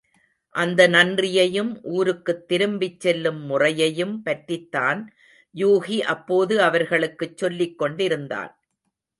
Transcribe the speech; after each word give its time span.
அந்த 0.55 0.87
நன்றியையும் 0.87 1.79
ஊருக்குத் 1.83 2.47
திரும்பிச் 2.47 2.99
செல்லும் 2.99 3.41
முறையையும் 3.41 4.23
பற்றித்தான் 4.23 5.01
யூகி 5.55 5.99
அப்போது 5.99 6.61
அவர்களுக்குச் 6.61 7.37
சொல்லிக் 7.37 7.77
கொண்டிருந்தான். 7.77 8.51